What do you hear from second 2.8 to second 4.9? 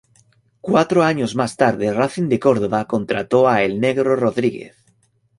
contrató a ""El Negro"" Rodríguez.